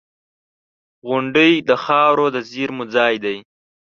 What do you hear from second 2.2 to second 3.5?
د زېرمو ځای دی.